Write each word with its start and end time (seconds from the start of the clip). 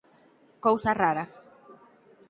Cousa 0.65 0.91
rara. 1.01 1.25